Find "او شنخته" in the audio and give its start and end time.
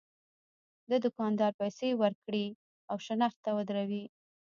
2.91-3.49